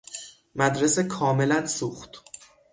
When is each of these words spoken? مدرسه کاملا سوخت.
مدرسه 0.55 1.03
کاملا 1.03 1.65
سوخت. 1.65 2.23